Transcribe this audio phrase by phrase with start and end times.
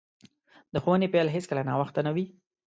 [0.73, 2.25] د ښوونې پیل هیڅکله ناوخته نه وي.